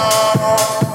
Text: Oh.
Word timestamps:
Oh. 0.00 0.87